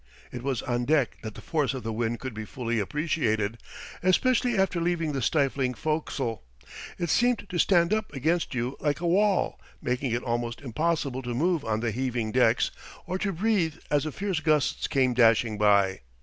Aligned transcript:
It 0.31 0.41
was 0.41 0.63
on 0.63 0.85
deck 0.85 1.17
that 1.21 1.35
the 1.35 1.43
force 1.43 1.75
of 1.75 1.83
the 1.83 1.93
wind 1.93 2.19
could 2.19 2.33
be 2.33 2.43
fully 2.43 2.79
appreciated, 2.79 3.59
especially 4.01 4.57
after 4.57 4.81
leaving 4.81 5.11
the 5.11 5.21
stifling 5.21 5.75
fo'castle. 5.75 6.41
It 6.97 7.11
seemed 7.11 7.45
to 7.47 7.59
stand 7.59 7.93
up 7.93 8.11
against 8.11 8.55
you 8.55 8.75
like 8.79 8.99
a 8.99 9.05
wall, 9.05 9.59
making 9.79 10.09
it 10.09 10.23
almost 10.23 10.59
impossible 10.61 11.21
to 11.21 11.35
move 11.35 11.63
on 11.63 11.81
the 11.81 11.91
heaving 11.91 12.31
decks 12.31 12.71
or 13.05 13.19
to 13.19 13.31
breathe 13.31 13.75
as 13.91 14.05
the 14.05 14.11
fierce 14.11 14.39
gusts 14.39 14.87
came 14.87 15.13
dashing 15.13 15.59
by. 15.59 15.99